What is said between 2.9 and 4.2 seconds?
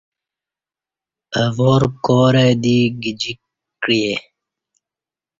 کجییکے